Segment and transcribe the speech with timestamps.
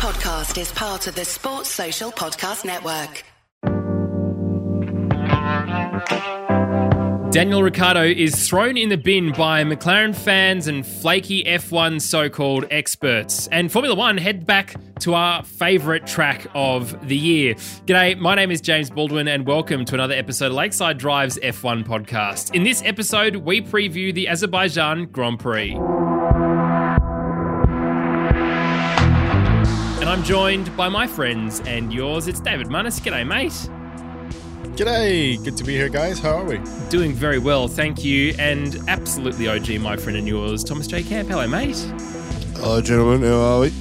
[0.00, 3.22] podcast is part of the Sports Social Podcast Network.
[7.30, 12.64] Daniel Ricciardo is thrown in the bin by McLaren fans and flaky F1 so called
[12.70, 13.46] experts.
[13.48, 17.54] And Formula One head back to our favourite track of the year.
[17.84, 21.84] G'day, my name is James Baldwin, and welcome to another episode of Lakeside Drive's F1
[21.84, 22.54] podcast.
[22.54, 25.78] In this episode, we preview the Azerbaijan Grand Prix.
[30.10, 32.26] I'm joined by my friends and yours.
[32.26, 32.98] It's David Munnis.
[32.98, 33.52] G'day, mate.
[34.76, 36.18] G'day, good to be here, guys.
[36.18, 36.60] How are we?
[36.88, 38.34] Doing very well, thank you.
[38.36, 41.04] And absolutely OG, my friend and yours, Thomas J.
[41.04, 41.28] Camp.
[41.28, 41.76] Hello, mate.
[42.56, 43.22] Hello, gentlemen.
[43.22, 43.72] How are we?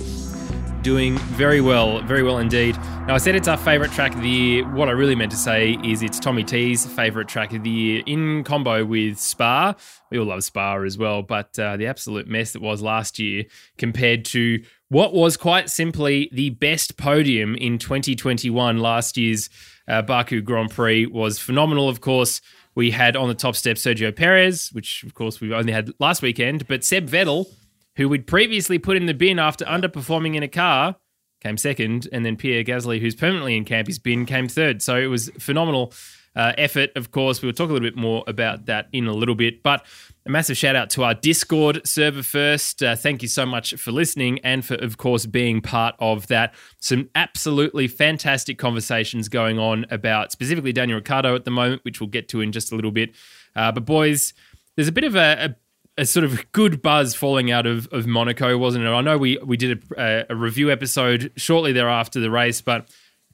[0.84, 2.77] Doing very well, very well indeed.
[3.07, 4.71] Now, I said it's our favourite track of the year.
[4.71, 8.04] What I really meant to say is it's Tommy T's favourite track of the year
[8.05, 9.73] in combo with Spa.
[10.12, 13.46] We all love Spa as well, but uh, the absolute mess that was last year
[13.80, 19.49] compared to what was quite simply the best podium in 2021 last year's
[19.87, 22.41] uh, Baku Grand Prix was phenomenal, of course.
[22.76, 26.21] We had on the top step Sergio Perez, which of course we only had last
[26.21, 27.46] weekend, but Seb Vettel,
[27.96, 30.96] who we'd previously put in the bin after underperforming in a car,
[31.41, 34.81] came second, and then Pierre Gasly, who's permanently in camp, Campy's bin, came third.
[34.81, 35.93] So it was phenomenal
[36.35, 36.91] uh, effort.
[36.96, 39.85] Of course, we'll talk a little bit more about that in a little bit, but
[40.26, 42.84] a massive shout out to our Discord server first.
[42.84, 46.54] Uh, thank you so much for listening and for, of course, being part of that.
[46.80, 52.10] Some absolutely fantastic conversations going on about specifically Daniel Ricciardo at the moment, which we'll
[52.10, 53.16] get to in just a little bit.
[53.55, 54.34] Uh, but, boys,
[54.76, 55.55] there's a bit of a,
[55.98, 58.90] a, a, sort of good buzz falling out of, of Monaco, wasn't it?
[58.90, 62.88] I know we, we did a, a review episode shortly thereafter the race, but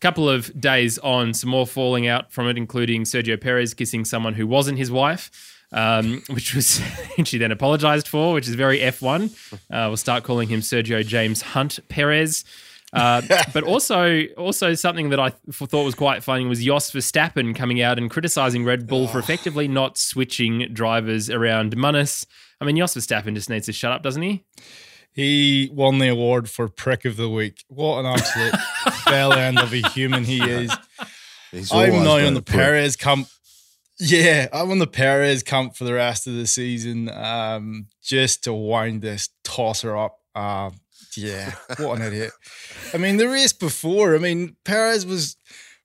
[0.06, 4.36] couple of days on, some more falling out from it, including Sergio Perez kissing someone
[4.36, 5.32] who wasn't his wife
[5.72, 6.82] um, which was
[7.24, 9.54] she then apologized for, which is very F1.
[9.54, 12.46] Uh, we'll start calling him Sergio James Hunt Perez.
[12.94, 13.22] Uh,
[13.54, 17.98] but also, also something that I thought was quite funny was Jos Verstappen coming out
[17.98, 22.26] and criticizing Red Bull for effectively not switching drivers around Munnis.
[22.62, 24.46] I mean, Jos Verstappen just needs to shut up, doesn't he?
[25.16, 27.64] He won the award for prick of the week.
[27.70, 28.54] What an absolute
[29.06, 30.72] bell end of a human he is.
[31.72, 33.28] I'm now on the Perez camp
[34.00, 38.54] yeah, I'm on the Perez camp for the rest of the season, um, just to
[38.54, 40.20] wind this tosser up.
[40.34, 40.72] Uh,
[41.16, 42.32] yeah, what an idiot.
[42.94, 45.38] I mean, the race before, I mean, Perez was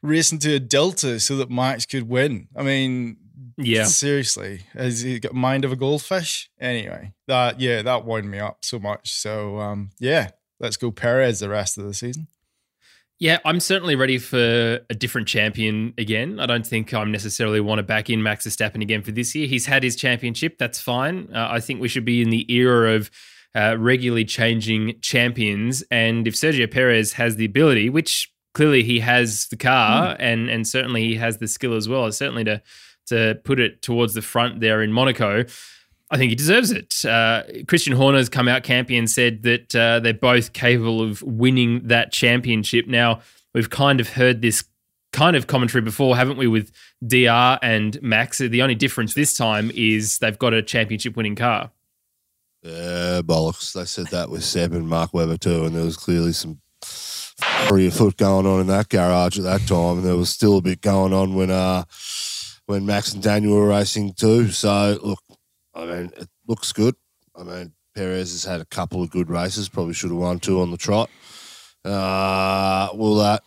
[0.02, 2.48] racing to a delta so that Max could win.
[2.56, 3.16] I mean,
[3.56, 6.50] yeah, seriously, has he got mind of a goldfish?
[6.60, 9.12] Anyway, that yeah, that wound me up so much.
[9.12, 12.28] So um, yeah, let's go Perez the rest of the season.
[13.18, 16.40] Yeah, I'm certainly ready for a different champion again.
[16.40, 19.46] I don't think I'm necessarily want to back in Max Verstappen again for this year.
[19.46, 21.28] He's had his championship, that's fine.
[21.34, 23.10] Uh, I think we should be in the era of
[23.54, 25.82] uh, regularly changing champions.
[25.90, 30.16] And if Sergio Perez has the ability, which clearly he has the car, mm.
[30.18, 32.62] and and certainly he has the skill as well, certainly to
[33.10, 35.44] to put it towards the front there in Monaco.
[36.10, 37.04] I think he deserves it.
[37.04, 41.86] Uh, Christian Horner's come out campy and said that uh, they're both capable of winning
[41.86, 42.88] that championship.
[42.88, 43.20] Now,
[43.54, 44.64] we've kind of heard this
[45.12, 46.72] kind of commentary before, haven't we, with
[47.06, 48.38] DR and Max?
[48.38, 51.70] The only difference this time is they've got a championship winning car.
[53.22, 53.72] Bollocks.
[53.72, 57.94] They said that with Seb and Mark Webber too, and there was clearly some of
[57.94, 60.80] foot going on in that garage at that time, and there was still a bit
[60.80, 61.84] going on when uh
[62.70, 64.48] when Max and Daniel were racing too.
[64.50, 65.18] So look,
[65.74, 66.94] I mean, it looks good.
[67.34, 69.68] I mean, Perez has had a couple of good races.
[69.68, 71.10] Probably should have won two on the trot.
[71.84, 73.42] Uh, will that?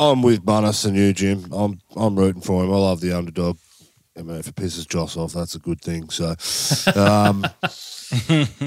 [0.00, 1.46] I'm with Munnis and you, Jim.
[1.52, 2.72] I'm I'm rooting for him.
[2.72, 3.58] I love the underdog.
[4.18, 6.08] I mean, if it pisses Jos off, that's a good thing.
[6.10, 6.30] So,
[6.98, 7.42] um,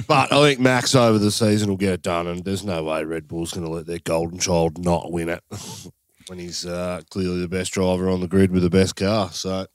[0.08, 3.04] but I think Max over the season will get it done, and there's no way
[3.04, 5.44] Red Bull's going to let their golden child not win it
[6.30, 9.32] when he's uh, clearly the best driver on the grid with the best car.
[9.32, 9.66] So,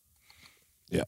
[0.89, 1.05] yeah,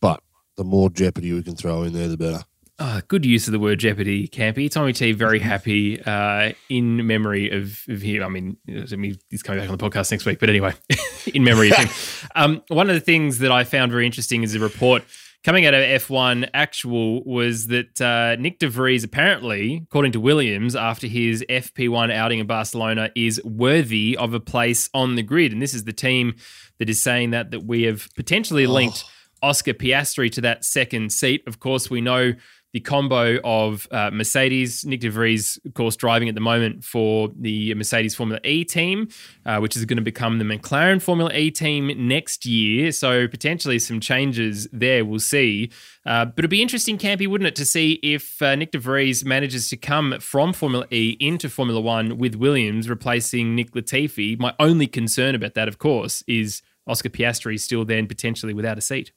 [0.00, 0.22] but
[0.56, 2.44] the more jeopardy we can throw in there, the better.
[2.80, 4.68] Oh, good use of the word jeopardy, Campy.
[4.68, 8.22] Tommy T, very happy uh, in memory of, of him.
[8.24, 10.74] I mean, I mean, he's coming back on the podcast next week, but anyway,
[11.34, 11.88] in memory of him.
[12.36, 15.04] Um, one of the things that I found very interesting is a report
[15.44, 20.74] coming out of F1 Actual was that uh, Nyck de Vries apparently, according to Williams,
[20.74, 25.52] after his FP1 outing in Barcelona, is worthy of a place on the grid.
[25.52, 26.34] And this is the team
[26.78, 29.04] that is saying that that we have potentially linked.
[29.06, 29.10] Oh
[29.44, 31.42] Oscar Piastri to that second seat.
[31.46, 32.32] Of course, we know
[32.74, 37.30] the combo of uh, Mercedes, Nyck De Vries, of course, driving at the moment for
[37.38, 39.08] the Mercedes Formula E team,
[39.46, 42.90] uh, which is going to become the McLaren Formula E team next year.
[42.90, 45.04] So potentially some changes there.
[45.04, 45.70] We'll see.
[46.04, 49.24] Uh, but it'd be interesting, Campy, wouldn't it, to see if uh, Nyck De Vries
[49.24, 54.36] manages to come from Formula E into Formula One with Williams, replacing Nick Latifi.
[54.36, 58.80] My only concern about that, of course, is Oscar Piastri still then potentially without a
[58.80, 59.12] seat.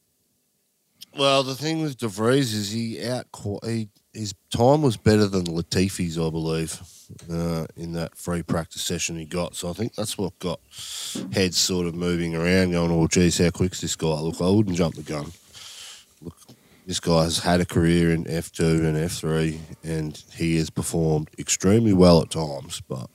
[1.18, 3.26] Well, the thing with De Vries is he out
[3.66, 6.80] he, his time was better than Latifi's, I believe,
[7.32, 9.56] uh, in that free practice session he got.
[9.56, 10.60] So I think that's what got
[11.34, 14.78] heads sort of moving around, going, "Oh, geez, how quick's this guy?" Look, I wouldn't
[14.78, 15.32] jump the gun.
[16.22, 16.36] Look,
[16.86, 20.70] this guy has had a career in F two and F three, and he has
[20.70, 23.10] performed extremely well at times, but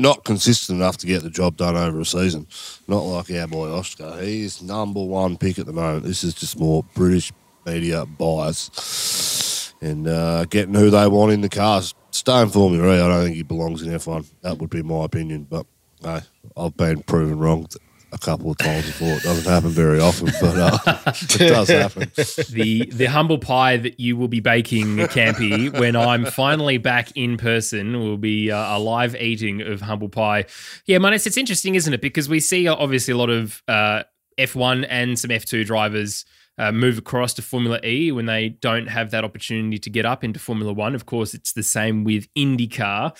[0.00, 2.46] not consistent enough to get the job done over a season.
[2.88, 4.20] Not like our boy Oscar.
[4.20, 6.04] He's number one pick at the moment.
[6.04, 7.32] This is just more British
[7.66, 11.94] media bias and uh, getting who they want in the cars.
[12.10, 14.26] Staying Formula E, I don't think he belongs in F1.
[14.42, 15.66] That would be my opinion, but
[16.02, 17.66] I've been proven wrong
[18.12, 19.08] a couple of times before.
[19.08, 22.10] It doesn't happen very often, but uh, it does happen.
[22.50, 27.36] The the humble pie that you will be baking, Campy, when I'm finally back in
[27.36, 30.46] person, will be uh, a live eating of humble pie.
[30.86, 32.00] Yeah, Munnis, it's interesting, isn't it?
[32.00, 34.02] Because we see uh, obviously a lot of uh,
[34.38, 36.24] F1 and some F2 drivers.
[36.58, 40.22] Uh, move across to Formula E when they don't have that opportunity to get up
[40.22, 40.94] into Formula One.
[40.94, 43.16] Of course, it's the same with IndyCar.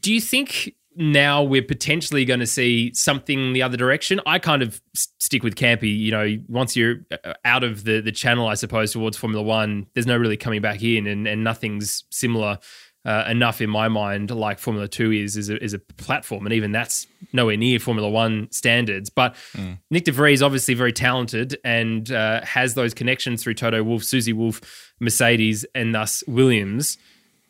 [0.00, 4.20] Do you think now we're potentially going to see something the other direction.
[4.26, 5.96] I kind of stick with Campy.
[5.96, 9.86] You know, once you're uh, out of the the channel, I suppose towards Formula One,
[9.94, 12.58] there's no really coming back in, and and nothing's similar.
[13.02, 16.52] Uh, enough in my mind, like Formula Two is, is a, is a platform, and
[16.52, 19.08] even that's nowhere near Formula One standards.
[19.08, 19.78] But mm.
[19.90, 24.34] Nyck De Vries obviously very talented and uh, has those connections through Toto Wolff, Susie
[24.34, 26.98] Wolff, Mercedes, and thus Williams.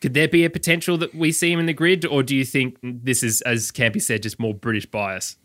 [0.00, 2.44] Could there be a potential that we see him in the grid, or do you
[2.44, 5.36] think this is, as Campy said, just more British bias?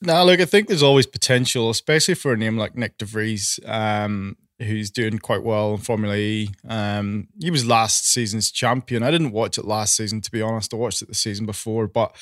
[0.00, 3.58] No, look, I think there's always potential, especially for a name like Nyck De Vries,
[3.66, 6.50] um, who's doing quite well in Formula E.
[6.68, 9.02] Um, he was last season's champion.
[9.02, 10.72] I didn't watch it last season, to be honest.
[10.72, 12.14] I watched it the season before, but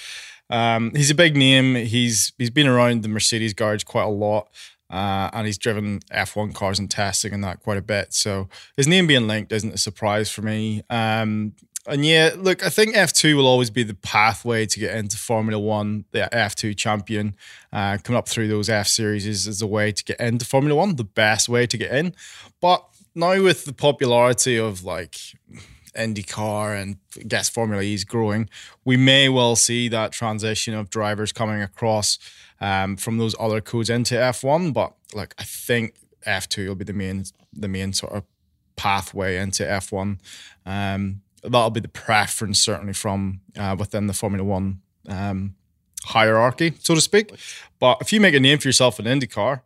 [0.49, 1.75] um, he's a big name.
[1.75, 4.49] He's he's been around the Mercedes garage quite a lot.
[4.93, 8.13] Uh, and he's driven F1 cars and testing and that quite a bit.
[8.13, 10.83] So his name being linked isn't a surprise for me.
[10.91, 11.55] Um,
[11.87, 15.59] and yeah, look, I think F2 will always be the pathway to get into Formula
[15.59, 17.35] One, the F2 champion.
[17.73, 20.77] Uh, coming up through those F series is, is a way to get into Formula
[20.79, 22.15] One, the best way to get in.
[22.61, 22.85] But
[23.15, 25.17] now with the popularity of like
[25.97, 28.49] IndyCar and I guess Formula E is growing,
[28.85, 32.19] we may well see that transition of drivers coming across
[32.63, 34.73] um, from those other codes into F1.
[34.73, 38.25] But like I think F2 will be the main the main sort of
[38.77, 40.19] pathway into F1.
[40.65, 45.57] Um, that'll be the preference certainly from uh, within the Formula One um,
[46.05, 47.33] hierarchy, so to speak.
[47.79, 49.61] But if you make a name for yourself in IndyCar,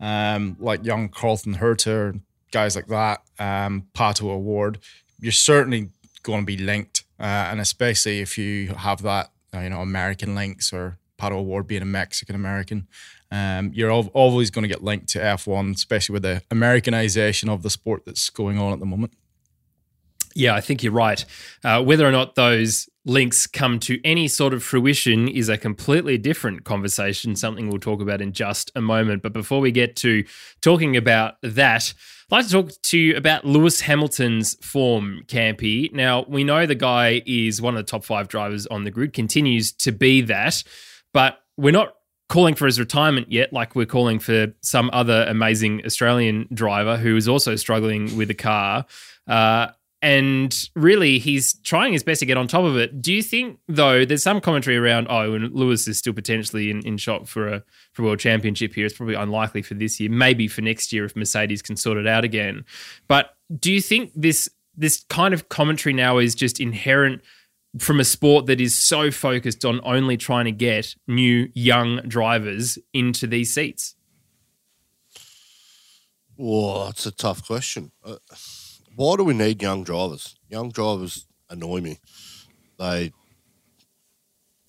[0.00, 2.20] um, like young Colton Herta,
[2.50, 4.78] guys like that, um, Pato O'Ward,
[5.20, 5.90] you're certainly
[6.22, 10.72] going to be linked, uh, and especially if you have that, you know, American links
[10.72, 12.88] or Pato O'Ward being a Mexican American.
[13.30, 17.70] Um, you're always going to get linked to F1, especially with the Americanization of the
[17.70, 19.12] sport that's going on at the moment.
[20.34, 21.24] Yeah, I think you're right.
[21.64, 26.18] Uh, whether or not those links come to any sort of fruition is a completely
[26.18, 29.22] different conversation, something we'll talk about in just a moment.
[29.22, 30.24] But before we get to
[30.60, 31.92] talking about that,
[32.30, 35.92] I'd like to talk to you about Lewis Hamilton's form, Campy.
[35.92, 39.12] Now, we know the guy is one of the top five drivers on the grid,
[39.12, 40.62] continues to be that,
[41.12, 41.94] but we're not
[42.28, 47.16] calling for his retirement yet, like we're calling for some other amazing Australian driver who
[47.16, 48.86] is also struggling with a car.
[49.26, 49.66] Uh,
[50.02, 53.02] and really he's trying his best to get on top of it.
[53.02, 56.80] Do you think though there's some commentary around oh and Lewis is still potentially in,
[56.86, 57.62] in shot for a
[57.92, 58.86] for world championship here.
[58.86, 62.06] It's probably unlikely for this year, maybe for next year if Mercedes can sort it
[62.06, 62.64] out again.
[63.08, 67.20] But do you think this this kind of commentary now is just inherent
[67.78, 72.78] from a sport that is so focused on only trying to get new young drivers
[72.92, 73.94] into these seats?
[76.36, 77.92] Well, that's a tough question.
[78.04, 78.16] Uh,
[78.96, 80.36] why do we need young drivers?
[80.48, 81.98] Young drivers annoy me.
[82.78, 83.12] They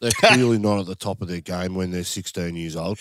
[0.02, 3.00] they're clearly not at the top of their game when they're 16 years old.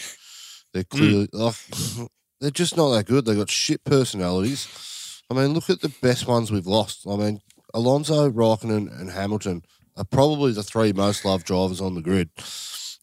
[0.72, 0.96] They're hmm.
[0.96, 2.08] clearly mm.
[2.40, 3.24] they're just not that good.
[3.24, 5.22] They've got shit personalities.
[5.30, 7.06] I mean, look at the best ones we've lost.
[7.08, 7.40] I mean,
[7.74, 9.62] Alonso, Raikkonen, and Hamilton
[9.96, 12.30] are probably the three most loved drivers on the grid.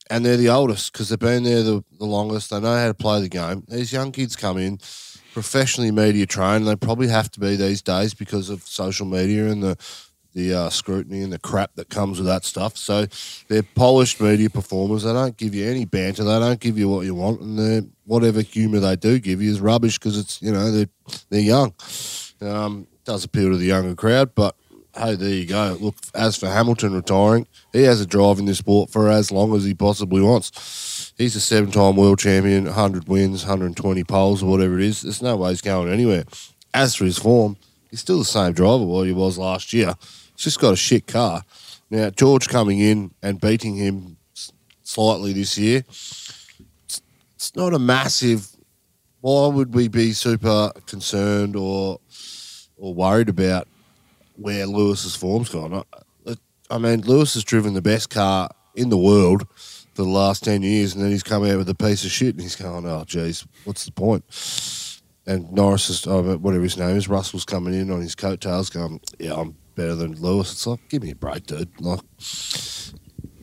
[0.09, 2.49] And they're the oldest because they've been there the, the longest.
[2.49, 3.65] They know how to play the game.
[3.67, 4.79] These young kids come in,
[5.33, 6.65] professionally media trained.
[6.65, 9.77] They probably have to be these days because of social media and the
[10.37, 12.77] the uh, scrutiny and the crap that comes with that stuff.
[12.77, 13.07] So
[13.47, 15.01] they're polished media performers.
[15.01, 16.23] They don't give you any banter.
[16.23, 19.59] They don't give you what you want, and whatever humour they do give you is
[19.59, 20.89] rubbish because it's you know they're
[21.29, 21.73] they're young.
[22.39, 24.55] Um, does appeal to the younger crowd, but
[24.97, 25.77] hey, there you go.
[25.79, 29.55] Look, as for Hamilton retiring, he has a drive in this sport for as long
[29.55, 31.13] as he possibly wants.
[31.17, 35.01] He's a seven time world champion, 100 wins, 120 poles, or whatever it is.
[35.01, 36.25] There's no way he's going anywhere.
[36.73, 37.57] As for his form,
[37.89, 39.95] he's still the same driver what he was last year.
[40.35, 41.43] He's just got a shit car.
[41.89, 44.17] Now, George coming in and beating him
[44.83, 47.01] slightly this year, it's,
[47.35, 48.49] it's not a massive.
[49.21, 51.99] Why would we be super concerned or
[52.77, 53.67] or worried about
[54.37, 55.83] where Lewis's form's gone.
[56.25, 56.35] I,
[56.69, 59.47] I mean, Lewis has driven the best car in the world
[59.93, 62.35] for the last 10 years, and then he's come out with a piece of shit,
[62.35, 64.23] and he's going, oh, geez, what's the point?
[65.25, 69.01] And Norris is, oh, whatever his name is, Russell's coming in on his coattails going,
[69.19, 70.51] yeah, I'm better than Lewis.
[70.51, 71.69] It's like, give me a break, dude.
[71.81, 72.01] Like,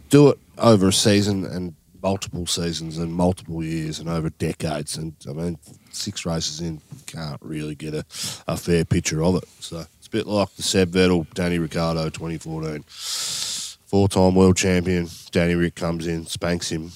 [0.08, 4.96] do it over a season and multiple seasons and multiple years and over decades.
[4.96, 5.58] And I mean,
[5.90, 8.04] six races in, can't really get a,
[8.46, 9.44] a fair picture of it.
[9.60, 12.84] So bit like the Seb Vettel, Danny Ricciardo 2014.
[12.86, 16.92] Four time world champion, Danny Rick comes in, spanks him.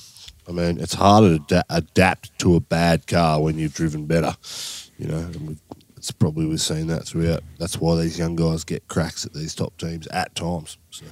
[0.49, 4.37] I mean, it's harder to da- adapt to a bad car when you've driven better.
[4.99, 5.31] You know,
[5.97, 7.43] it's probably we've seen that throughout.
[7.59, 10.79] That's why these young guys get cracks at these top teams at times.
[10.91, 11.05] So.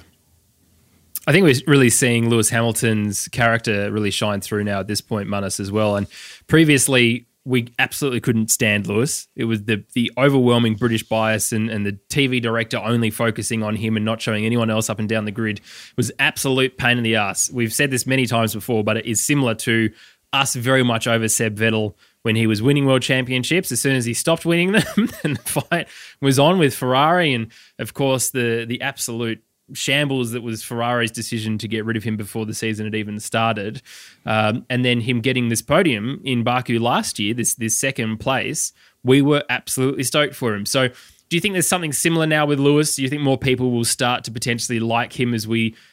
[1.27, 5.27] I think we're really seeing Lewis Hamilton's character really shine through now at this point,
[5.27, 5.97] Munnis, as well.
[5.97, 6.07] And
[6.47, 9.29] previously, we absolutely couldn't stand Lewis.
[9.33, 13.77] It was the the overwhelming British bias and, and the TV director only focusing on
[13.77, 15.61] him and not showing anyone else up and down the grid
[15.95, 17.49] was absolute pain in the ass.
[17.49, 19.89] We've said this many times before, but it is similar to
[20.33, 23.71] us very much over Seb Vettel when he was winning world championships.
[23.71, 24.83] As soon as he stopped winning them,
[25.23, 25.87] and the fight
[26.21, 27.47] was on with Ferrari, and
[27.79, 29.41] of course the the absolute
[29.73, 33.19] shambles that was Ferrari's decision to get rid of him before the season had even
[33.19, 33.81] started,
[34.25, 38.73] um, and then him getting this podium in Baku last year, this this second place,
[39.03, 40.65] we were absolutely stoked for him.
[40.65, 42.95] So, do you think there's something similar now with Lewis?
[42.95, 45.75] Do you think more people will start to potentially like him as we?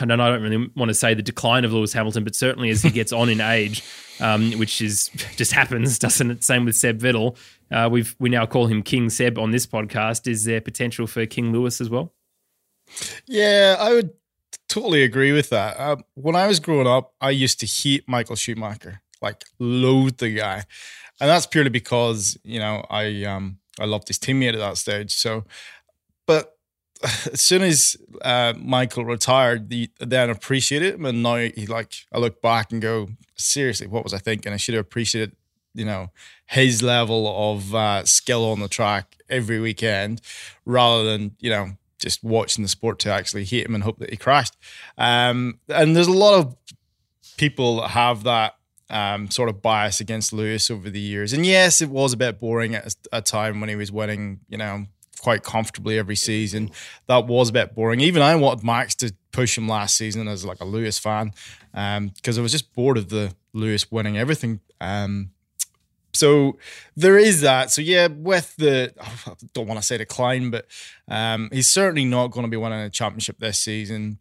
[0.00, 2.82] And I don't really want to say the decline of Lewis Hamilton, but certainly as
[2.82, 3.82] he gets on in age,
[4.20, 6.44] um, which is just happens, doesn't it?
[6.44, 7.38] Same with Seb Vettel.
[7.70, 10.26] Uh, we've we now call him King Seb on this podcast.
[10.30, 12.12] Is there potential for King Lewis as well?
[13.26, 14.10] Yeah, I would
[14.68, 15.76] totally agree with that.
[15.78, 20.34] Uh, when I was growing up, I used to hate Michael Schumacher, like loathe the
[20.34, 20.64] guy,
[21.20, 25.14] and that's purely because you know I um I loved his teammate at that stage.
[25.14, 25.44] So,
[26.26, 26.56] but
[27.32, 32.18] as soon as uh, Michael retired, the, then appreciated him, and now he like I
[32.18, 34.52] look back and go, seriously, what was I thinking?
[34.52, 35.36] I should have appreciated
[35.74, 36.10] you know
[36.46, 40.20] his level of uh, skill on the track every weekend
[40.66, 41.72] rather than you know
[42.02, 44.56] just watching the sport to actually hate him and hope that he crashed.
[44.98, 46.56] Um, and there's a lot of
[47.36, 48.54] people that have that
[48.90, 51.32] um, sort of bias against Lewis over the years.
[51.32, 54.58] And yes, it was a bit boring at a time when he was winning, you
[54.58, 54.86] know,
[55.20, 56.70] quite comfortably every season.
[57.06, 58.00] That was a bit boring.
[58.00, 61.32] Even I wanted Max to push him last season as like a Lewis fan
[61.72, 64.60] because um, I was just bored of the Lewis winning everything.
[64.80, 65.30] Um,
[66.12, 66.58] so
[66.96, 67.70] there is that.
[67.70, 70.66] So yeah, with the I don't want to say decline, but
[71.08, 74.18] um, he's certainly not going to be winning a championship this season.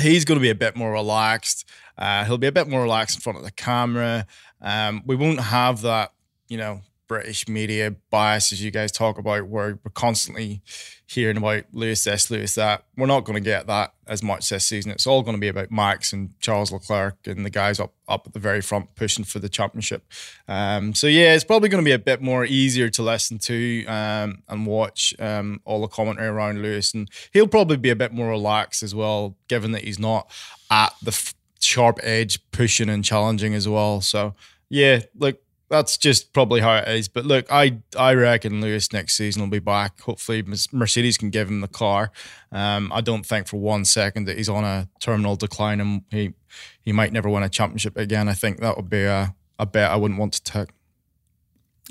[0.00, 1.68] He's going to be a bit more relaxed.
[1.96, 4.26] Uh, he'll be a bit more relaxed in front of the camera.
[4.60, 6.12] Um, we won't have that,
[6.48, 10.62] you know, British media bias, as you guys talk about, where we're constantly
[11.06, 12.84] hearing about Lewis this, Lewis that.
[12.96, 14.90] We're not going to get that as much this season.
[14.90, 18.26] It's all going to be about Max and Charles Leclerc and the guys up up
[18.26, 20.04] at the very front pushing for the championship.
[20.48, 23.84] Um, so yeah, it's probably going to be a bit more easier to listen to
[23.86, 28.12] um, and watch um, all the commentary around Lewis, and he'll probably be a bit
[28.12, 30.30] more relaxed as well, given that he's not
[30.70, 34.00] at the f- sharp edge pushing and challenging as well.
[34.00, 34.34] So
[34.68, 37.08] yeah, like that's just probably how it is.
[37.08, 40.00] But look, I I reckon Lewis next season will be back.
[40.00, 42.12] Hopefully, Mercedes can give him the car.
[42.52, 46.34] Um, I don't think for one second that he's on a terminal decline and he
[46.82, 48.28] he might never win a championship again.
[48.28, 50.68] I think that would be a, a bet I wouldn't want to take.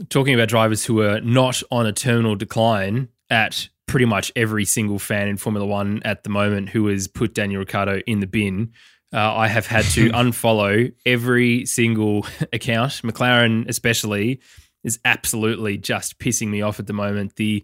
[0.10, 4.98] Talking about drivers who are not on a terminal decline at pretty much every single
[4.98, 8.72] fan in Formula One at the moment who has put Daniel Ricciardo in the bin
[9.14, 12.94] uh, I have had to unfollow every single account.
[13.04, 14.42] McLaren, especially,
[14.84, 17.36] is absolutely just pissing me off at the moment.
[17.36, 17.64] The,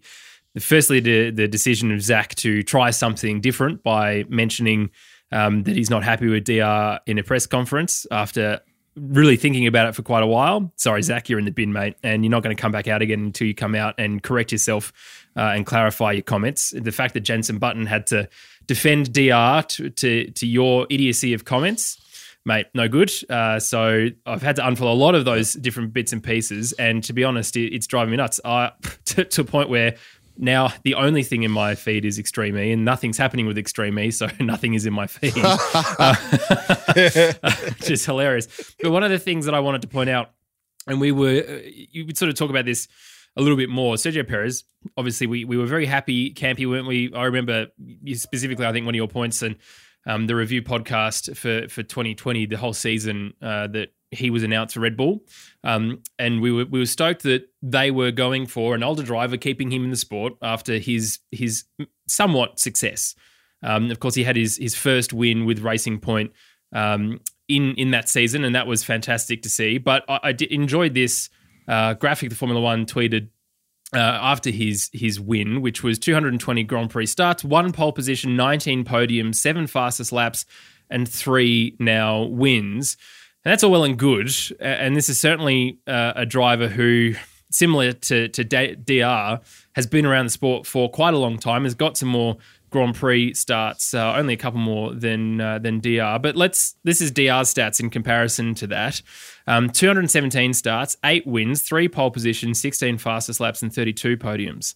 [0.54, 4.90] the firstly, the, the decision of Zak to try something different by mentioning
[5.32, 8.60] um, that he's not happy with DR in a press conference after
[8.96, 10.72] really thinking about it for quite a while.
[10.76, 13.02] Sorry, Zak, you're in the bin, mate, and you're not going to come back out
[13.02, 14.92] again until you come out and correct yourself
[15.36, 16.74] uh, and clarify your comments.
[16.76, 18.28] The fact that Jensen Button had to
[18.70, 22.00] defend DR to, to, to your idiocy of comments,
[22.44, 23.10] mate, no good.
[23.28, 27.02] Uh, so I've had to unfollow a lot of those different bits and pieces, and
[27.02, 28.38] to be honest, it, it's driving me nuts.
[28.44, 28.70] I,
[29.06, 29.96] to, to a point where
[30.36, 33.98] now the only thing in my feed is Extreme E, and nothing's happening with Extreme
[33.98, 36.14] E, so nothing is in my feed, uh,
[37.76, 38.46] which is hilarious.
[38.80, 40.30] But one of the things that I wanted to point out,
[40.86, 42.86] and we were, uh, you would sort of talk about this
[43.36, 43.94] a little bit more.
[43.94, 44.64] Sergio Perez,
[44.96, 47.12] obviously, we we were very happy, Campy, weren't we?
[47.14, 47.68] I remember
[48.14, 49.56] specifically, I think one of your points and
[50.06, 54.74] um, the review podcast for for 2020, the whole season uh, that he was announced
[54.74, 55.20] for Red Bull,
[55.62, 59.36] um, and we were we were stoked that they were going for an older driver,
[59.36, 61.64] keeping him in the sport after his his
[62.08, 63.14] somewhat success.
[63.62, 66.32] Um, of course, he had his his first win with Racing Point
[66.74, 69.78] um, in in that season, and that was fantastic to see.
[69.78, 71.28] But I, I enjoyed this
[71.70, 72.28] uh, graphic.
[72.28, 73.28] The Formula One tweeted
[73.94, 78.84] uh, after his his win, which was 220 Grand Prix starts, one pole position, 19
[78.84, 80.44] podiums, seven fastest laps,
[80.90, 82.96] and three now wins.
[83.44, 84.30] And that's all well and good.
[84.60, 87.14] And this is certainly uh, a driver who,
[87.50, 89.40] similar to, to DR,
[89.72, 92.36] has been around the sport for quite a long time, has got some more
[92.70, 96.18] Grand Prix starts, uh, only a couple more than uh, than DR.
[96.20, 99.02] But let's this is DR's stats in comparison to that.
[99.46, 104.74] Um, 217 starts, eight wins, three pole positions, 16 fastest laps, and 32 podiums.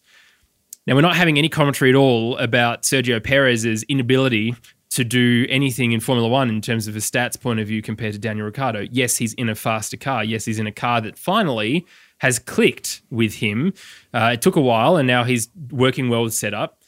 [0.86, 4.54] Now we're not having any commentary at all about Sergio Perez's inability
[4.90, 8.12] to do anything in Formula One in terms of a stats point of view compared
[8.12, 8.86] to Daniel Ricciardo.
[8.92, 10.22] Yes, he's in a faster car.
[10.22, 11.86] Yes, he's in a car that finally
[12.18, 13.74] has clicked with him.
[14.12, 16.80] Uh, it took a while, and now he's working well with setup.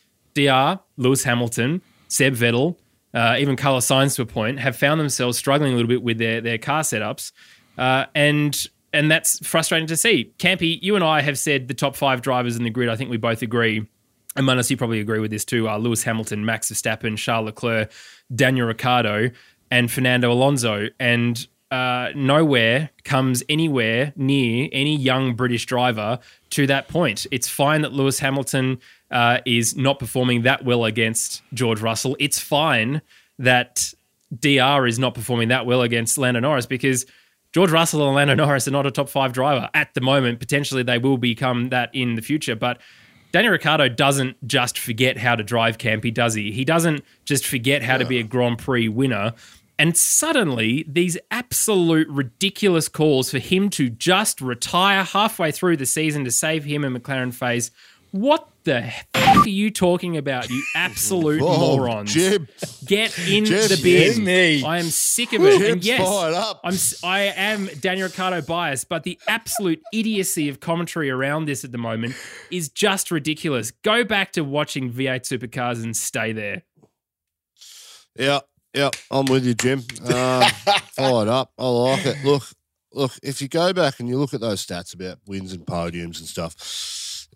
[0.45, 0.83] Dr.
[0.97, 2.77] Lewis Hamilton, Seb Vettel,
[3.15, 6.19] uh, even Carlos Sainz to a point have found themselves struggling a little bit with
[6.19, 7.33] their their car setups,
[7.79, 10.33] uh, and and that's frustrating to see.
[10.39, 12.89] Campy, you and I have said the top five drivers in the grid.
[12.89, 13.87] I think we both agree
[14.37, 17.91] and Munnis, you probably agree with this too, uh, Lewis Hamilton, Max Verstappen, Charles Leclerc,
[18.35, 19.31] Daniel Ricciardo,
[19.71, 20.89] and Fernando Alonso.
[21.01, 26.19] And uh, nowhere comes anywhere near any young British driver
[26.51, 27.27] to that point.
[27.33, 28.79] It's fine that Lewis Hamilton
[29.11, 32.17] uh, is not performing that well against George Russell.
[32.19, 33.03] It's fine
[33.39, 33.93] that
[34.39, 37.07] DR is not performing that well against Lando Norris because
[37.53, 40.41] George Russell and Lando Norris are not a top five driver at the moment.
[40.41, 42.81] Potentially they will become that in the future, but
[43.33, 46.53] Daniel Ricciardo doesn't just forget how to drive Campy, does he?
[46.53, 47.99] He doesn't just forget how yeah.
[47.99, 49.35] to be a Grand Prix winner.
[49.79, 56.25] And suddenly, these absolute ridiculous calls for him to just retire halfway through the season
[56.25, 57.71] to save him and McLaren face.
[58.11, 62.13] What the heck are you talking about, you absolute Whoa, morons?
[62.13, 62.49] Jim.
[62.85, 64.25] Get in Jim, the bin.
[64.25, 64.63] Me.
[64.65, 65.63] I am sick of it.
[65.71, 66.61] and yes, up.
[66.65, 71.73] I'm I am Daniel Ricciardo biased, but the absolute idiocy of commentary around this at
[71.73, 72.15] the moment
[72.51, 73.71] is just ridiculous.
[73.71, 76.63] Go back to watching V8 supercars and stay there.
[78.19, 78.41] Yeah,
[78.75, 79.85] yeah, I'm with you, Jim.
[80.05, 80.43] Um,
[80.93, 81.53] fired up.
[81.59, 82.25] I like it.
[82.25, 82.45] Look,
[82.93, 83.13] look.
[83.23, 86.27] If you go back and you look at those stats about wins and podiums and
[86.27, 86.55] stuff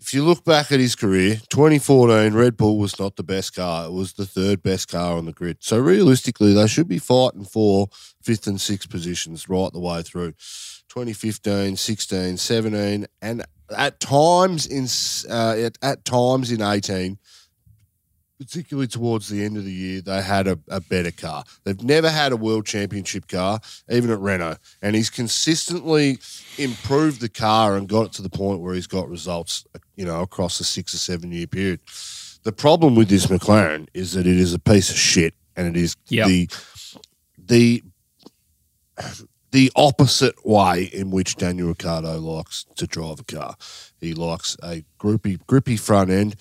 [0.01, 3.85] if you look back at his career, 2014, Red Bull was not the best car.
[3.85, 5.57] It was the third best car on the grid.
[5.59, 7.87] So realistically, they should be fighting for
[8.21, 10.31] fifth and sixth positions right the way through.
[10.89, 13.45] 2015, 16, 17, and
[13.77, 14.87] at times in
[15.31, 17.17] uh, at, at times in 18,
[18.41, 21.43] particularly towards the end of the year, they had a, a, better car.
[21.63, 24.57] They've never had a world championship car, even at Renault.
[24.81, 26.17] And he's consistently
[26.57, 29.63] improved the car and got it to the point where he's got results,
[29.95, 31.81] you know, across a six or seven year period.
[32.41, 35.79] The problem with this McLaren is that it is a piece of shit and it
[35.79, 36.27] is yep.
[36.27, 36.49] the
[37.37, 37.83] the
[39.51, 43.55] the opposite way in which Daniel Ricciardo likes to drive a car.
[43.99, 46.35] He likes a grippy, grippy front end.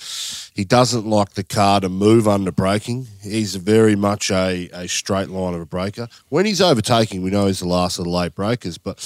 [0.55, 3.09] He doesn't like the car to move under braking.
[3.21, 6.09] He's very much a, a straight line of a braker.
[6.29, 8.99] When he's overtaking, we know he's the last of the late brakers, but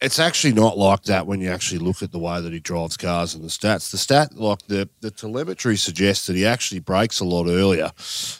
[0.00, 2.96] it's actually not like that when you actually look at the way that he drives
[2.96, 3.92] cars and the stats.
[3.92, 7.92] The stat, like the, the telemetry suggests that he actually brakes a lot earlier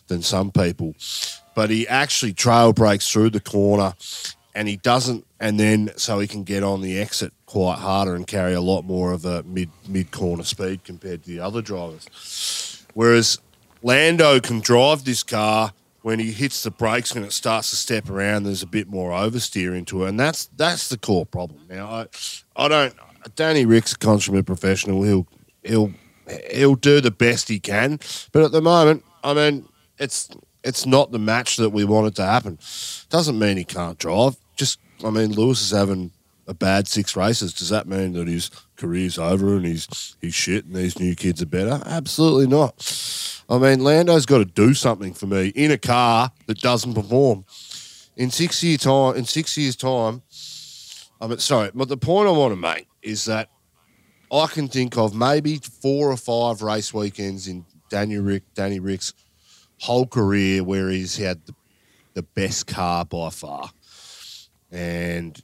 [0.08, 0.94] than some people,
[1.54, 3.94] but he actually trail brakes through the corner
[4.54, 8.26] and he doesn't, and then so he can get on the exit quite harder and
[8.26, 12.84] carry a lot more of a mid mid corner speed compared to the other drivers.
[12.94, 13.38] Whereas
[13.82, 18.08] Lando can drive this car when he hits the brakes and it starts to step
[18.08, 18.44] around.
[18.44, 21.60] There's a bit more oversteer into it, and that's that's the core problem.
[21.68, 22.06] Now, I
[22.56, 22.94] I don't.
[23.36, 25.02] Danny Rick's a consummate professional.
[25.02, 25.26] He'll
[25.62, 25.92] he'll
[26.50, 27.98] he'll do the best he can,
[28.32, 30.28] but at the moment, I mean, it's
[30.62, 32.58] it's not the match that we wanted to happen.
[33.10, 36.12] Doesn't mean he can't drive just I mean, Lewis is having
[36.46, 37.52] a bad six races.
[37.52, 41.42] Does that mean that his career's over and he's he's shit and these new kids
[41.42, 41.82] are better?
[41.86, 42.74] Absolutely not.
[43.48, 47.44] I mean, Lando's got to do something for me in a car that doesn't perform.
[48.16, 50.22] In six year time, in six years' time,
[51.20, 53.48] I mean, sorry, but the point I want to make is that
[54.32, 59.12] I can think of maybe four or five race weekends in Daniel Rick, Danny Rick's
[59.80, 61.54] whole career where he's had the,
[62.14, 63.70] the best car by far.
[64.74, 65.40] And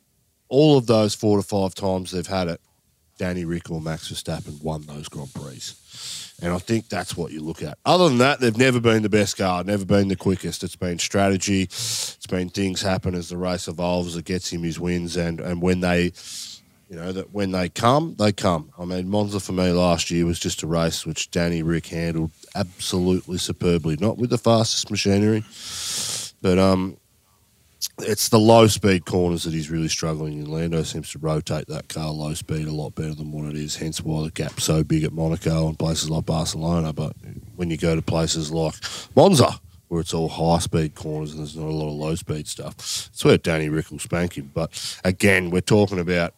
[0.49, 2.61] all of those four to five times they've had it,
[3.17, 5.61] Danny Rick or Max Verstappen won those Grand Prix.
[6.43, 7.79] And I think that's what you look at.
[7.85, 10.65] Other than that, they've never been the best car, never been the quickest.
[10.65, 11.65] It's been strategy.
[11.65, 14.17] It's been things happen as the race evolves.
[14.17, 16.13] It gets him his wins, and and when they,
[16.89, 18.73] you know, that when they come, they come.
[18.79, 22.31] I mean, Monza for me last year was just a race which Danny Rick handled
[22.55, 23.99] absolutely superbly.
[24.01, 25.45] Not with the fastest machinery,
[26.41, 26.97] but um,
[28.01, 30.47] it's the low speed corners that he's really struggling in.
[30.47, 33.77] Lando seems to rotate that car low speed a lot better than what it is,
[33.77, 36.93] hence why the gap's so big at Monaco and places like Barcelona.
[36.93, 37.15] But
[37.57, 38.75] when you go to places like
[39.15, 42.47] Monza, where it's all high speed corners and there's not a lot of low speed
[42.47, 44.51] stuff, it's where Danny Rick will spank him.
[44.53, 46.35] But again, we're talking about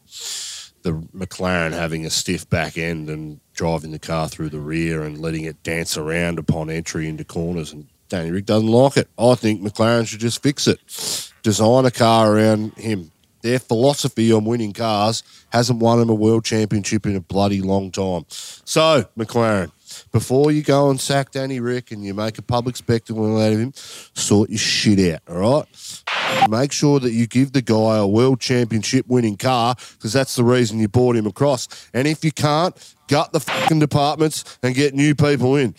[0.82, 5.18] the McLaren having a stiff back end and driving the car through the rear and
[5.18, 9.08] letting it dance around upon entry into corners and Danny Rick doesn't like it.
[9.18, 11.31] I think McLaren should just fix it.
[11.42, 13.10] Design a car around him.
[13.42, 17.90] Their philosophy on winning cars hasn't won them a world championship in a bloody long
[17.90, 18.24] time.
[18.28, 19.72] So, McLaren,
[20.12, 23.58] before you go and sack Danny Rick and you make a public spectacle out of
[23.58, 26.48] him, sort your shit out, all right?
[26.48, 30.44] Make sure that you give the guy a world championship winning car because that's the
[30.44, 31.68] reason you brought him across.
[31.92, 32.74] And if you can't,
[33.08, 35.74] gut the fucking departments and get new people in.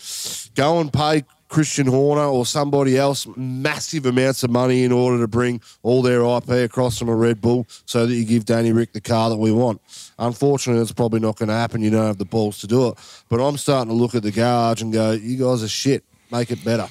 [0.54, 1.24] Go and pay
[1.54, 6.24] Christian Horner or somebody else massive amounts of money in order to bring all their
[6.24, 9.36] IP across from a Red Bull so that you give Danny Rick the car that
[9.36, 9.80] we want.
[10.18, 11.80] Unfortunately, it's probably not going to happen.
[11.80, 12.98] You don't have the balls to do it.
[13.28, 16.02] But I'm starting to look at the garage and go, you guys are shit.
[16.32, 16.88] Make it better.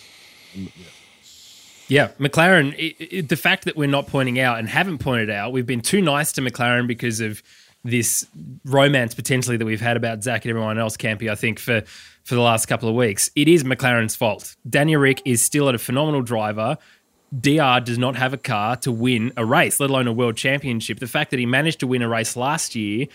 [1.90, 5.52] Yeah, McLaren, it, it, the fact that we're not pointing out and haven't pointed out,
[5.52, 7.44] we've been too nice to McLaren because of
[7.84, 8.26] this
[8.66, 11.84] romance potentially that we've had about Zak and everyone else, Campy, I think, for
[12.24, 13.30] for the last couple of weeks.
[13.36, 14.56] It is McLaren's fault.
[14.70, 16.78] Daniel Rick is still at a phenomenal driver.
[17.38, 21.00] DR does not have a car to win a race, let alone a world championship.
[21.00, 23.08] The fact that he managed to win a race last year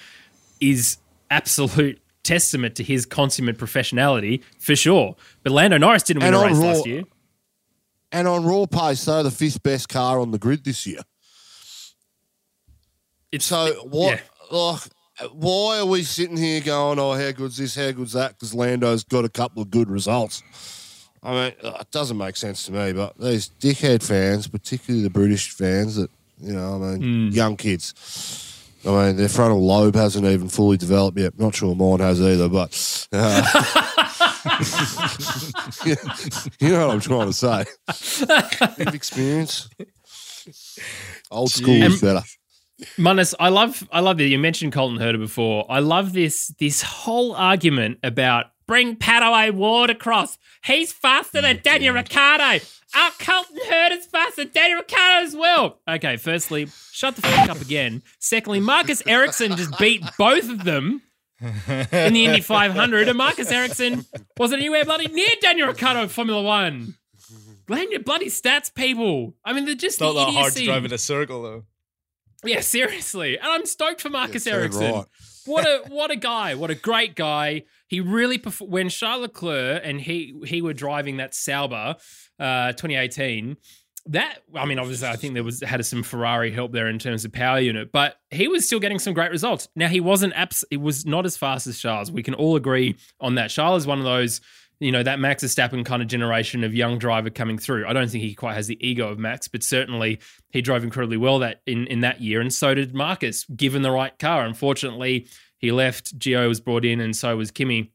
[0.60, 0.98] is
[1.30, 5.16] absolute testament to his consummate professionality for sure.
[5.42, 7.04] But Lando Norris didn't win and a race raw, last year.
[8.12, 11.00] And on raw pace, though, the fifth best car on the grid this year.
[13.30, 14.16] It's, so what?
[14.16, 14.20] Yeah.
[14.50, 14.82] Oh,
[15.32, 18.32] why are we sitting here going, oh, how good's this, how good's that?
[18.32, 20.42] Because Lando's got a couple of good results.
[21.22, 25.10] I mean, uh, it doesn't make sense to me, but these dickhead fans, particularly the
[25.10, 27.34] British fans that, you know, I mean, mm.
[27.34, 28.44] young kids.
[28.86, 31.36] I mean, their frontal lobe hasn't even fully developed yet.
[31.38, 33.42] Not sure mine has either, but uh,
[36.60, 37.64] you know what I'm trying to say.
[38.94, 39.68] Experience.
[41.30, 42.22] Old school is better.
[42.96, 45.66] Munnis, I love I love that you mentioned Colton Herta before.
[45.68, 50.38] I love this this whole argument about bring Pato O'Ward across.
[50.64, 52.64] He's faster than oh, Daniel Ricciardo.
[52.94, 55.80] Our Colton Herta's faster than Daniel Ricciardo as well.
[55.88, 58.02] Okay, firstly, shut the fuck up again.
[58.20, 61.02] Secondly, Marcus Ericsson just beat both of them
[61.40, 64.04] in the Indy 500, and Marcus Ericsson
[64.36, 66.94] wasn't anywhere bloody near Daniel Ricciardo in Formula One.
[67.66, 69.34] Blame your bloody stats, people.
[69.44, 71.64] I mean, they're just not the that hard to drive in a circle, though.
[72.44, 73.38] Yeah, seriously.
[73.38, 74.92] And I'm stoked for Marcus yeah, Ericsson.
[74.92, 75.04] Right.
[75.46, 76.54] What a what a guy.
[76.54, 77.64] What a great guy.
[77.88, 81.96] He really perf- when Charles Leclerc and he he were driving that Sauber
[82.38, 83.56] uh 2018
[84.08, 87.24] that I mean, obviously, I think there was had some Ferrari help there in terms
[87.24, 89.68] of power unit, but he was still getting some great results.
[89.76, 92.10] Now he wasn't abs- it was not as fast as Charles.
[92.10, 93.50] We can all agree on that.
[93.50, 94.40] Charles is one of those
[94.80, 97.86] you know, that Max Verstappen kind of generation of young driver coming through.
[97.86, 101.16] I don't think he quite has the ego of Max, but certainly he drove incredibly
[101.16, 104.44] well that in, in that year, and so did Marcus, given the right car.
[104.44, 105.26] Unfortunately,
[105.58, 106.16] he left.
[106.18, 107.92] Gio was brought in, and so was Kimi,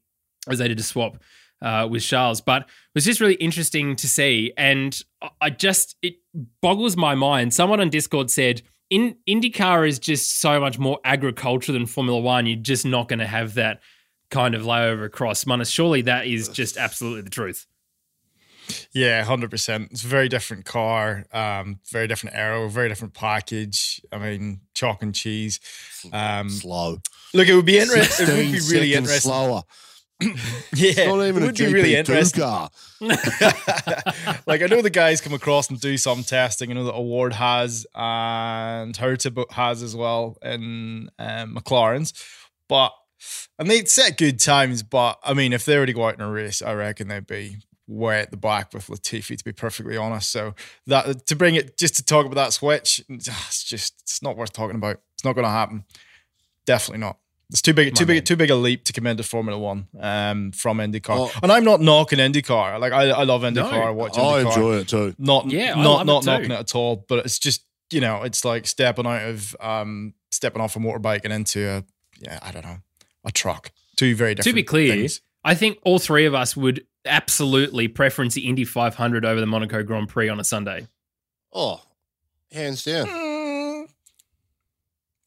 [0.48, 1.22] as they did a swap
[1.62, 2.42] uh, with Charles.
[2.42, 5.00] But it was just really interesting to see, and
[5.40, 6.16] I just it
[6.60, 7.54] boggles my mind.
[7.54, 8.62] Someone on Discord said.
[8.90, 12.44] In IndyCar is just so much more agriculture than Formula One.
[12.44, 13.80] You're just not going to have that
[14.34, 15.44] kind of layover across.
[15.44, 17.66] Munnis, surely that is just absolutely the truth.
[18.92, 19.88] Yeah, hundred percent.
[19.92, 24.00] It's a very different car, um, very different aero, very different package.
[24.10, 25.60] I mean, chalk and cheese.
[26.12, 26.98] Um, Slow.
[27.32, 28.26] Look, it would be interesting.
[28.28, 29.30] It would be really interesting.
[29.30, 29.62] Slower.
[30.74, 32.42] yeah, Not even it a would be GP2 really interesting.
[32.42, 32.70] car.
[34.46, 36.70] like I know the guys come across and do some testing.
[36.70, 42.12] I know that O'Ward has and Herta has as well in um, McLarens,
[42.68, 42.92] but
[43.58, 44.82] and they set good times.
[44.82, 47.26] But I mean, if they were to go out in a race, I reckon they'd
[47.26, 49.36] be way at the back with Latifi.
[49.36, 50.54] To be perfectly honest, so
[50.86, 54.52] that to bring it just to talk about that switch, it's just it's not worth
[54.52, 55.00] talking about.
[55.14, 55.84] It's not going to happen.
[56.66, 57.18] Definitely not.
[57.50, 60.50] It's too big, too big, too big a leap to come into Formula One um,
[60.52, 61.10] from IndyCar.
[61.10, 61.30] Oh.
[61.42, 62.80] and I'm not knocking IndyCar.
[62.80, 63.70] Like I, I love IndyCar.
[63.70, 63.82] No.
[63.82, 64.46] I watch IndyCar.
[64.46, 65.14] I enjoy it too.
[65.18, 66.30] Not, Yeah, I not, it not too.
[66.30, 67.04] knocking it at all.
[67.06, 71.20] But it's just you know, it's like stepping out of, um, stepping off a motorbike
[71.24, 71.84] and into a,
[72.20, 72.78] yeah, I don't know,
[73.24, 73.70] a truck.
[73.96, 74.52] Two very different.
[74.52, 75.20] to be clear, things.
[75.44, 79.82] I think all three of us would absolutely preference the Indy 500 over the Monaco
[79.82, 80.88] Grand Prix on a Sunday.
[81.52, 81.82] Oh,
[82.50, 83.06] hands down.
[83.06, 83.88] Mm,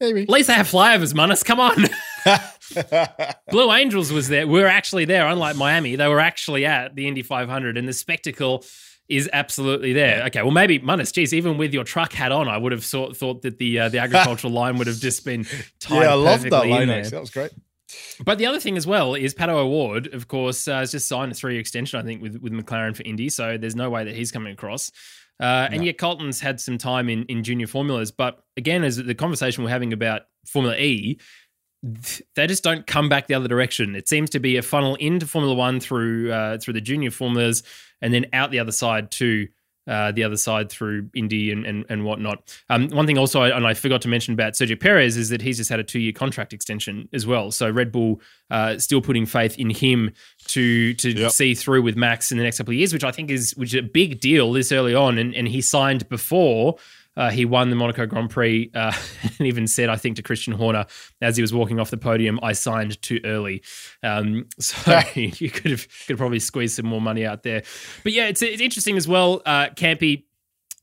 [0.00, 0.22] maybe.
[0.22, 1.42] At least they have flyovers, Munnis.
[1.44, 1.86] Come on.
[3.50, 4.46] Blue Angels was there.
[4.46, 5.96] We were actually there, unlike Miami.
[5.96, 8.64] They were actually at the Indy 500, and the spectacle
[9.08, 10.24] is absolutely there.
[10.26, 13.16] Okay, well, maybe Munnis, geez, even with your truck hat on, I would have thought,
[13.16, 15.46] thought that the uh, the agricultural line would have just been
[15.80, 16.90] tied yeah, I love that line.
[16.90, 17.10] Actually.
[17.10, 17.52] That was great.
[18.24, 21.32] But the other thing as well is Pato O'Ward, of course, uh, has just signed
[21.32, 23.28] a three-year extension, I think, with, with McLaren for Indy.
[23.28, 24.90] So there's no way that he's coming across.
[25.40, 28.10] Uh, and yet Colton's had some time in, in junior formulas.
[28.10, 31.20] But again, as the conversation we're having about Formula E,
[32.34, 33.94] they just don't come back the other direction.
[33.94, 37.62] It seems to be a funnel into Formula One through uh, through the junior formulas,
[38.02, 39.46] and then out the other side to
[39.88, 42.56] uh, the other side through Indy and and, and whatnot.
[42.68, 45.56] Um, one thing also, and I forgot to mention about Sergio Perez is that he's
[45.56, 47.50] just had a two year contract extension as well.
[47.50, 48.20] So Red Bull
[48.50, 50.12] uh, still putting faith in him
[50.48, 51.30] to to Yep.
[51.32, 53.74] see through with Max in the next couple of years, which I think is which
[53.74, 55.18] is a big deal this early on.
[55.18, 56.76] And and he signed before.
[57.18, 58.92] Uh, he won the Monaco Grand Prix uh,
[59.38, 60.86] and even said, I think, to Christian Horner
[61.20, 63.62] as he was walking off the podium, I signed too early.
[64.04, 67.64] Um, so you could have could probably squeezed some more money out there.
[68.04, 70.24] But yeah, it's, it's interesting as well, uh, Campy,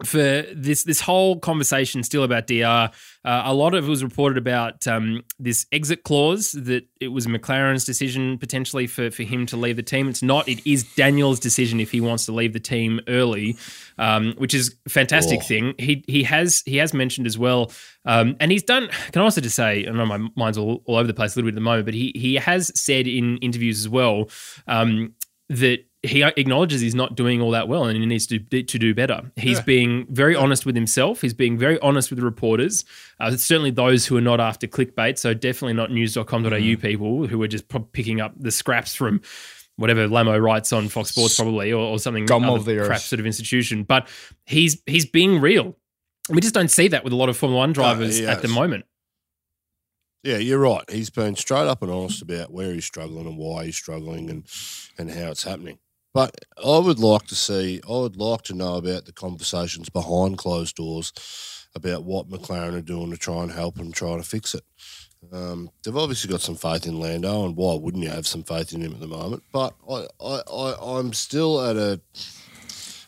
[0.04, 2.92] for this this whole conversation still about DR.
[3.24, 7.26] Uh, a lot of it was reported about um, this exit clause that it was
[7.28, 10.10] McLaren's decision potentially for, for him to leave the team.
[10.10, 10.48] It's not.
[10.50, 13.56] It is Daniel's decision if he wants to leave the team early,
[13.98, 15.44] um, which is a fantastic Oh.
[15.44, 15.74] thing.
[15.80, 17.72] He he has he has mentioned as well,
[18.06, 18.90] um, and he's done.
[19.12, 21.40] Can I also just say, I know my mind's all, all over the place a
[21.40, 24.30] little bit at the moment, but he he has said in interviews as well
[24.68, 25.14] um,
[25.50, 28.94] that he acknowledges he's not doing all that well and he needs to to do
[28.94, 29.32] better.
[29.36, 31.22] He's being very honest with himself.
[31.22, 32.86] He's being very honest with the reporters.
[33.20, 35.18] Uh, certainly those who are not after clickbait.
[35.18, 36.82] So definitely not news.com.au Mm-hmm.
[36.82, 39.22] people who are just picking up the scraps from
[39.78, 43.20] whatever Lamo writes on Fox Sports probably or, or something other of the crap sort
[43.20, 43.84] of institution.
[43.84, 44.08] But
[44.46, 45.76] he's he's being real.
[46.30, 48.86] We just don't see that with a lot of Formula One drivers at the moment.
[50.24, 50.84] Yeah, you're right.
[50.90, 54.44] He's been straight up and honest about where he's struggling and why he's struggling and
[54.98, 55.78] and how it's happening.
[56.16, 56.34] But
[56.66, 60.78] I would like to see, I would like to know about the conversations behind closed
[60.78, 61.12] doors
[61.76, 64.64] about what McLaren are doing to try and help and try to fix it.
[65.34, 68.72] Um, they've obviously got some faith in Lando, and why wouldn't you have some faith
[68.72, 69.44] in him at the moment?
[69.52, 72.00] But I, I, I, I'm still at a,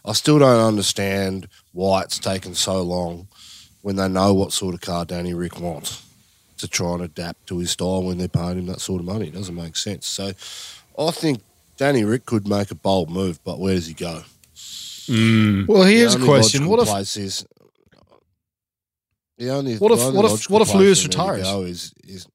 [0.04, 3.30] I still don't understand why it's taken so long
[3.84, 6.04] when they know what sort of car Danny Rick wants
[6.58, 9.30] to try and adapt to his style when they're paying him that sort of money.
[9.30, 10.08] It doesn't make sense.
[10.08, 10.34] So
[11.00, 11.42] I think
[11.78, 14.24] Danny Rick could make a bold move, but where does he go?
[15.10, 17.46] Well, here's a question: What if place is
[19.38, 21.48] the only What if- only what if- what if Lewis for me to retires?
[21.70, 22.28] Is, is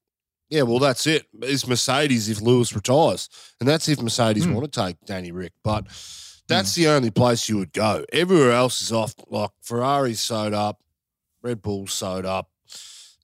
[0.49, 1.25] yeah, well that's it.
[1.41, 3.29] It's Mercedes if Lewis retires,
[3.59, 4.53] and that's if Mercedes Hmm.
[4.53, 5.85] want to take Danny Rick, but.
[6.49, 8.03] That's the only place you would go.
[8.11, 9.15] Everywhere else is off.
[9.29, 10.77] Like Ferrari's sewed up,
[11.41, 12.49] Red Bull's sewed up.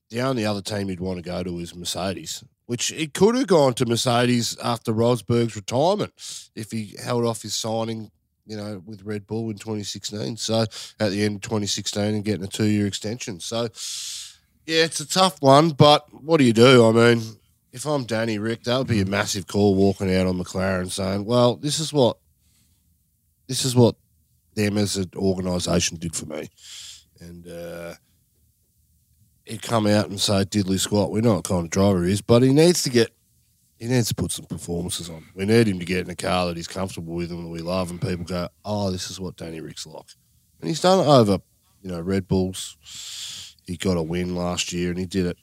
[0.10, 3.48] The only other team you'd want to go to is Mercedes, which it could have
[3.48, 6.14] gone to Mercedes after Rosberg's retirement
[6.56, 8.12] if he held off his signing,
[8.46, 10.38] you know, with Red Bull in 2016.
[10.38, 10.66] So
[11.00, 13.40] at the end of 2016 and getting a two year extension.
[13.40, 13.70] So
[14.68, 16.88] yeah, it's a tough one, but what do you do?
[16.88, 17.24] I mean,
[17.74, 21.26] if I'm Danny Rick, that would be a massive call walking out on McLaren saying,
[21.26, 22.20] well, this is what
[23.48, 23.96] this is what
[24.54, 26.50] them as an organisation did for me.
[27.20, 27.96] And uh,
[29.50, 32.22] he'd come out and say, diddly squat, we know what kind of driver he is,
[32.22, 33.12] but he needs to get,
[33.78, 35.26] he needs to put some performances on.
[35.36, 37.60] We need him to get in a car that he's comfortable with and that we
[37.60, 40.12] love, and people go, oh, this is what Danny Rick's like.
[40.62, 41.40] And he's done it over,
[41.82, 43.56] you know, Red Bulls.
[43.66, 45.38] He got a win last year, and he did it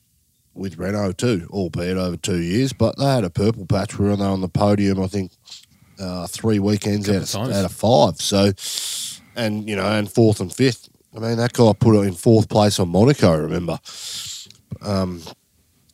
[0.55, 2.73] with Renault too, albeit over two years.
[2.73, 3.99] But they had a purple patch.
[3.99, 5.33] We were on on the podium, I think,
[5.99, 8.21] uh, three weekends out of, out of five.
[8.21, 8.53] So,
[9.35, 10.89] and you know, and fourth and fifth.
[11.17, 13.41] I mean, that guy put it in fourth place on Monaco.
[13.41, 13.79] Remember,
[14.83, 15.23] um,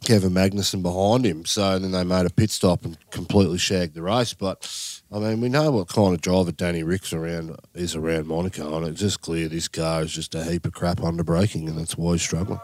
[0.05, 1.45] Kevin Magnussen behind him.
[1.45, 4.35] So then they made a pit stop and completely shagged the race.
[4.35, 4.69] But
[5.13, 8.89] I mean, we know what kind of driver Danny Ricks around is around Monaco, and
[8.89, 11.97] it's just clear this car is just a heap of crap under braking, and that's
[11.97, 12.61] why he's struggling.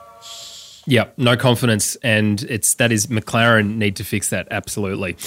[0.88, 5.18] Yeah, no confidence, and it's that is McLaren need to fix that absolutely.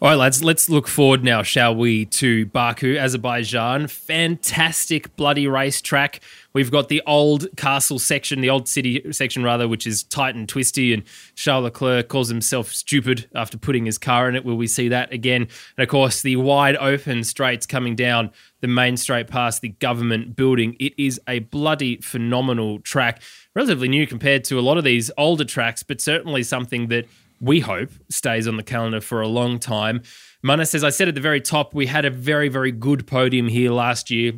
[0.00, 3.86] All right, lads, let's look forward now, shall we, to Baku, Azerbaijan.
[3.88, 6.20] Fantastic bloody racetrack.
[6.54, 10.48] We've got the old castle section, the old city section rather, which is tight and
[10.48, 11.02] twisty, and
[11.34, 14.44] Charles Leclerc calls himself stupid after putting his car in it.
[14.46, 15.48] Will we see that again?
[15.76, 18.30] And of course, the wide open straights coming down
[18.62, 20.76] the main straight past the government building.
[20.80, 23.22] It is a bloody phenomenal track
[23.54, 27.06] relatively new compared to a lot of these older tracks, but certainly something that
[27.40, 30.02] we hope stays on the calendar for a long time.
[30.42, 33.48] Munnis says, I said at the very top, we had a very, very good podium
[33.48, 34.32] here last year.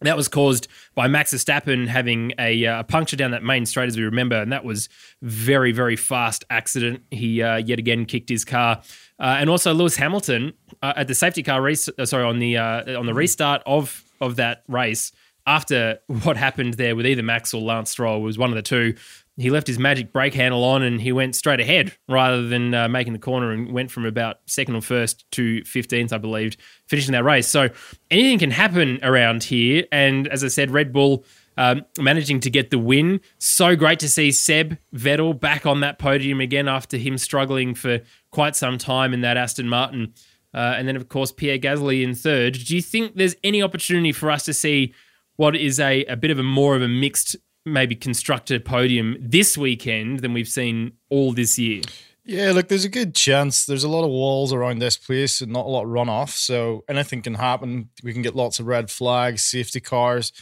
[0.00, 3.96] That was caused by Max Verstappen having a, uh, puncture down that main straight, as
[3.96, 4.88] we remember, and that was
[5.22, 7.02] very, very fast accident.
[7.10, 8.80] He uh, yet again kicked his car,
[9.18, 11.88] uh, and also Lewis Hamilton uh, at the safety car race.
[11.98, 15.10] Uh, sorry, on the uh, on the restart of of that race,
[15.48, 18.94] after what happened there with either Max or Lance Stroll was one of the two.
[19.38, 22.88] He left his magic brake handle on and he went straight ahead rather than uh,
[22.88, 26.56] making the corner and went from about second or first to 15th, I believe,
[26.86, 27.48] finishing that race.
[27.48, 27.70] So
[28.10, 29.86] anything can happen around here.
[29.90, 31.24] And as I said, Red Bull
[31.56, 33.20] um, managing to get the win.
[33.38, 38.00] So great to see Seb Vettel back on that podium again after him struggling for
[38.30, 40.12] quite some time in that Aston Martin.
[40.52, 42.54] Uh, and then, of course, Pierre Gasly in third.
[42.54, 44.94] Do you think there's any opportunity for us to see
[45.38, 49.56] what is a, a bit of a more of a mixed, maybe constructed podium this
[49.56, 51.80] weekend than we've seen all this year.
[52.24, 53.64] Yeah, look, there's a good chance.
[53.64, 56.30] There's a lot of walls around this place and not a lot of runoff.
[56.30, 57.88] So anything can happen.
[58.02, 60.32] We can get lots of red flags, safety cars.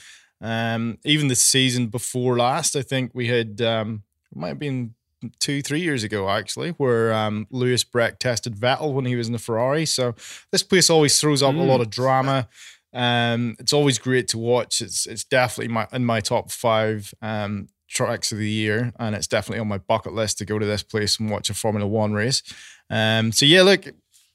[0.41, 4.95] Um, even the season before last, I think we had, um, it might have been
[5.39, 9.35] two, three years ago, actually, where um, Lewis brake tested Vettel when he was in
[9.35, 9.85] the Ferrari.
[9.85, 10.15] So
[10.51, 11.61] this place always throws up mm.
[11.61, 12.49] a lot of drama.
[12.97, 14.81] Um, it's always great to watch.
[14.81, 19.27] It's it's definitely my in my top five um, tracks of the year, and it's
[19.27, 22.15] definitely on my bucket list to go to this place and watch a Formula One
[22.15, 22.43] race.
[22.89, 23.85] Um, so yeah, look,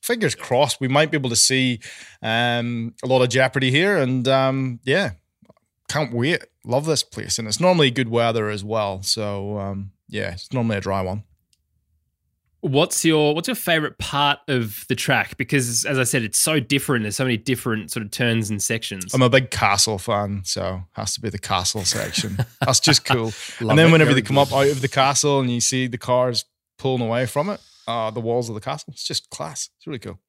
[0.04, 1.80] fingers crossed, we might be able to see
[2.22, 5.12] um, a lot of jeopardy here, and um, yeah,
[5.90, 6.46] can't wait.
[6.64, 9.02] Love this place, and it's normally good weather as well.
[9.02, 11.24] So um, yeah, it's normally a dry one.
[12.62, 15.36] What's your what's your favorite part of the track?
[15.36, 17.04] Because as I said, it's so different.
[17.04, 19.14] There's so many different sort of turns and sections.
[19.16, 22.38] I'm a big castle fan, so has to be the castle section.
[22.62, 23.34] That's just cool.
[23.60, 25.98] and then it, whenever they come up out of the castle and you see the
[25.98, 26.46] cars
[26.78, 29.70] pulling away from it, uh, the walls of the castle, it's just class.
[29.78, 30.20] It's really cool.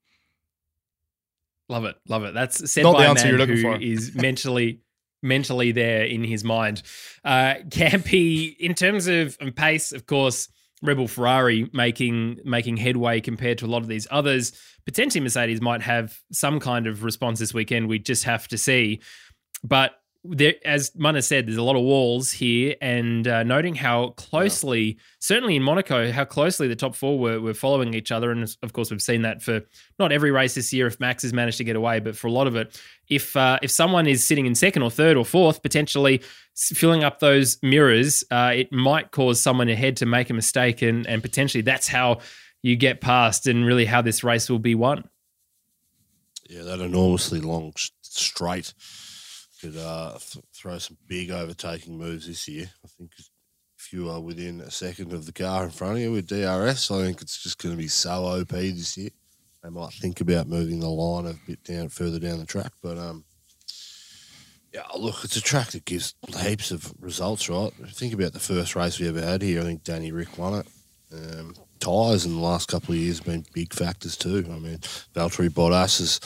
[1.69, 2.33] Love it, love it.
[2.33, 3.77] That's said Not by the answer you're looking for.
[3.77, 4.81] is mentally
[5.23, 6.83] mentally there in his mind.
[7.25, 10.49] Uh, Campy, in terms of pace, of course
[10.83, 14.53] Red Bull Ferrari making making headway compared to a lot of these others.
[14.85, 17.89] Potentially Mercedes might have some kind of response this weekend.
[17.89, 19.01] We just have to see.
[19.63, 19.93] But
[20.25, 24.81] there, as Munnis said, there's a lot of walls here, and uh, noting how closely,
[24.81, 25.01] yeah.
[25.19, 28.31] certainly in Monaco, how closely the top four were, were following each other.
[28.31, 29.63] And of course, we've seen that for
[29.99, 32.31] not every race this year if Max has managed to get away, but for a
[32.31, 35.61] lot of it, if uh, if someone is sitting in second or third or fourth,
[35.61, 36.23] potentially
[36.55, 41.05] filling up those mirrors, uh, it might cause someone ahead to make a mistake, and
[41.09, 42.21] and potentially that's how
[42.63, 45.09] you get past, and really how this race will be won.
[46.49, 48.73] Yeah, that enormously long straight
[49.63, 52.69] could uh, th- throw some big overtaking moves this year.
[52.85, 53.13] I think
[53.79, 56.91] if you are within a second of the car in front of you with DRS,
[56.91, 59.11] I think it's just going to be so OP this year.
[59.63, 62.99] They might think about moving the line a bit down further down the track, but
[62.99, 63.25] um,
[64.75, 67.73] yeah, look, it's a track that gives heaps of results, right?
[67.91, 69.61] Think about the first race we ever had here.
[69.61, 70.67] I think Danny Rick won it.
[71.13, 74.45] Um, tyres in the last couple of years have been big factors too.
[74.51, 74.79] I mean,
[75.15, 76.21] Valtteri Bottas is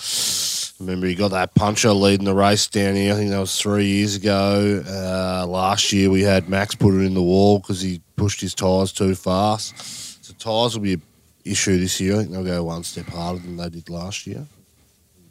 [0.78, 3.14] Remember, he got that puncher leading the race down here.
[3.14, 4.82] I think that was three years ago.
[4.86, 8.54] Uh, last year, we had Max put it in the wall because he pushed his
[8.54, 10.24] tyres too fast.
[10.24, 11.02] So tyres will be an
[11.46, 12.16] issue this year.
[12.16, 14.46] I think they'll go one step harder than they did last year.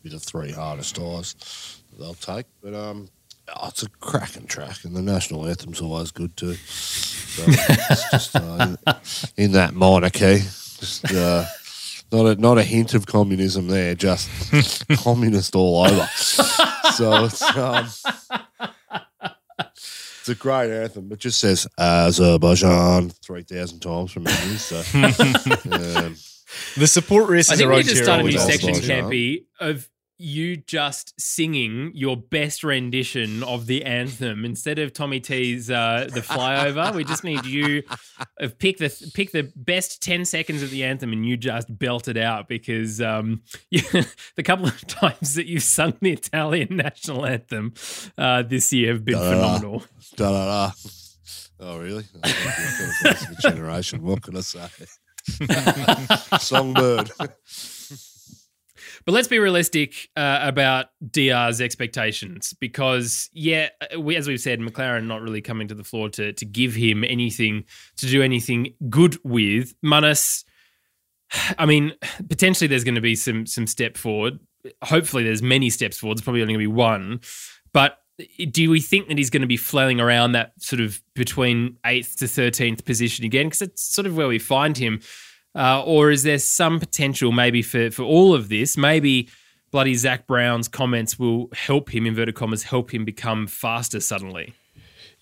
[0.02, 2.48] Be the three hardest tyres they'll take.
[2.64, 3.10] But um,
[3.56, 6.56] oh, it's a cracking track, and the national anthem's always good too.
[6.56, 8.76] So it's just uh,
[9.38, 10.40] in, in, that minor key.
[10.40, 11.12] Just.
[11.14, 11.46] Uh,
[12.16, 14.30] not a not a hint of communism there, just
[14.98, 16.06] communist all over.
[16.16, 17.88] so it's um,
[20.20, 21.12] it's a great anthem.
[21.12, 24.58] It just says Azerbaijan three thousand times from memory.
[24.58, 26.16] So um,
[26.78, 27.52] the support races.
[27.52, 29.88] I think we just started a new section, Campy, of
[30.18, 36.22] you just singing your best rendition of the anthem instead of Tommy T's uh, "The
[36.22, 37.84] Flyover." we just need you
[38.42, 42.08] uh, pick the pick the best ten seconds of the anthem and you just belt
[42.08, 43.82] it out because um, you,
[44.36, 47.74] the couple of times that you've sung the Italian national anthem
[48.18, 49.58] uh, this year have been Da-da-da.
[49.60, 49.84] phenomenal.
[50.16, 50.72] Da da da.
[51.60, 52.04] Oh, really?
[53.42, 54.02] Generation.
[54.04, 54.68] What can I say?
[56.40, 57.12] Songbird.
[59.06, 64.60] But let's be realistic uh, about DR's expectations because, yeah, uh, we, as we've said,
[64.60, 67.66] McLaren not really coming to the floor to to give him anything
[67.98, 69.76] to do anything good with.
[69.84, 70.44] Munnis,
[71.58, 71.94] I mean,
[72.30, 74.40] potentially there's going to be some some step forward.
[74.84, 76.18] Hopefully, there's many steps forward.
[76.18, 77.20] There's probably only going to be one.
[77.74, 78.00] But
[78.50, 82.18] do we think that he's going to be flailing around that sort of between eighth
[82.18, 83.48] to thirteenth position again?
[83.48, 85.02] Because that's sort of where we find him.
[85.56, 88.76] Uh, or is there some potential maybe for, for all of this?
[88.76, 89.30] Maybe
[89.72, 94.54] bloody Zak Brown's comments will help him, inverted commas, help him become faster suddenly.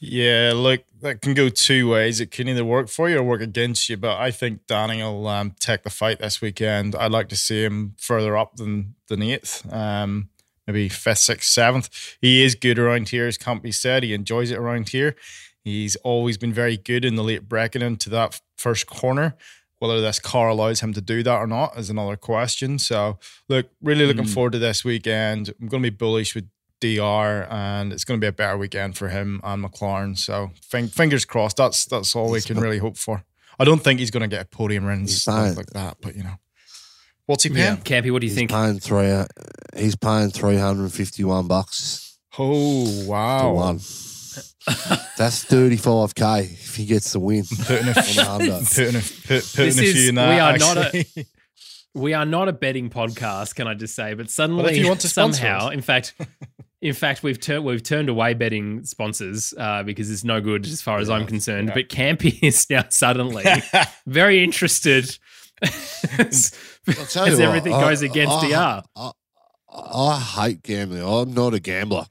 [0.06, 2.20] Yeah, look, that can go two ways.
[2.20, 3.96] It can either work for you or work against you.
[3.96, 6.94] But I think Danny will um, take the fight this weekend.
[6.94, 10.28] I'd like to see him further up than than eighth, um,
[10.68, 12.18] maybe fifth, sixth, seventh.
[12.20, 14.04] He is good around here, as can't be said.
[14.04, 15.16] He enjoys it around here.
[15.64, 19.38] He's always been very good in the late braking into that first corner.
[19.84, 22.80] Whether this car allows him to do that or not is another question.
[22.80, 23.20] So,
[23.50, 25.54] look, really looking forward to this weekend.
[25.60, 26.46] I'm going to be bullish with
[26.80, 30.18] DR, and it's going to be a better weekend for him and McLaren.
[30.18, 31.58] So, fin- fingers crossed.
[31.58, 33.26] That's that's all we can really hope for.
[33.60, 36.16] I don't think he's going to get a podium run and stuff like that, but
[36.16, 36.36] you know,
[37.26, 37.78] what's he paying?
[37.78, 38.52] Campy, what do you He's think?
[38.52, 39.12] paying three.
[39.12, 39.26] uh,
[39.76, 43.54] He's paying three hundred and fifty-one bucks Oh to wow!
[43.54, 43.80] one.
[45.18, 47.44] That's thirty-five k if he gets the win.
[47.66, 48.60] Putting a, on the Honda.
[48.66, 50.30] putting a, put, putting This a is- few in that.
[50.30, 51.26] we are not a-
[51.96, 54.16] We are not a betting podcast, can I just say?
[54.16, 55.74] But suddenly, But if you want to somehow, us.
[55.74, 56.16] in fact,
[56.82, 60.82] in fact, we've turned we've turned away betting sponsors uh, because it's no good as
[60.82, 61.72] far as I'm concerned.
[61.74, 63.46] But Campy is now suddenly
[64.08, 65.18] very interested.
[65.62, 66.52] as
[66.88, 68.84] as you what, everything I- goes against I, DR.
[68.96, 69.12] I,
[69.72, 71.04] I hate gambling.
[71.04, 72.06] I'm not a gambler.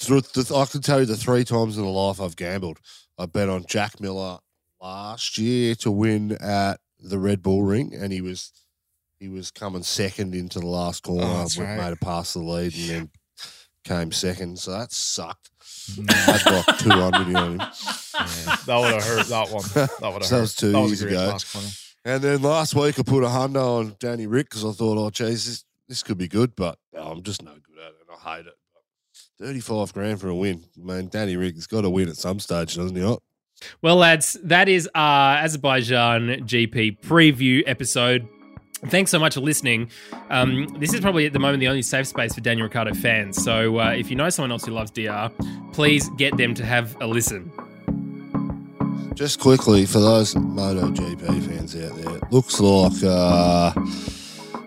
[0.00, 2.78] I can tell you the three times in the life I've gambled.
[3.18, 4.38] I bet on Jack Miller
[4.80, 8.52] last year to win at the Red Bull Ring, and he was
[9.18, 11.24] he was coming second into the last corner.
[11.26, 11.76] Oh, went- right.
[11.76, 13.10] Made a pass the lead, and then
[13.84, 14.58] came second.
[14.58, 15.50] So that sucked.
[16.08, 17.58] I'd two hundred on him.
[17.60, 19.26] Yeah, that would have hurt.
[19.26, 19.62] That one.
[19.74, 21.38] That would have So that was two that years a great ago.
[22.04, 25.10] And then last week I put a hundo on Danny Rick because I thought, oh,
[25.10, 27.96] geez, this, this could be good, but oh, I'm just no good at it.
[28.24, 28.54] I hate it.
[29.38, 30.64] But 35 grand for a win.
[30.76, 33.02] I mean, Danny Rick's got to win at some stage, doesn't he?
[33.02, 33.22] not?
[33.82, 38.28] Well, lads, that is our Azerbaijan GP preview episode.
[38.86, 39.90] Thanks so much for listening.
[40.30, 43.42] Um, this is probably at the moment the only safe space for Daniel Ricciardo fans.
[43.42, 45.32] So uh, if you know someone else who loves DR,
[45.72, 47.50] please get them to have a listen.
[49.14, 53.72] Just quickly, for those MotoGP fans out there, it looks like uh,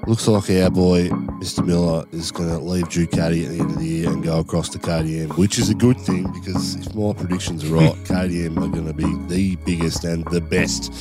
[0.08, 1.10] looks like our boy
[1.42, 1.66] Mr.
[1.66, 4.70] Miller is going to leave Ducati at the end of the year and go across
[4.70, 8.68] to KTM, which is a good thing because if my predictions are right, KTM are
[8.68, 10.92] going to be the biggest and the best